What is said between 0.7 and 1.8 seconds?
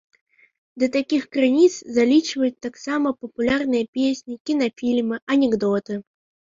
Да такіх крыніц